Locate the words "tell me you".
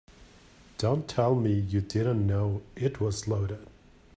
1.07-1.79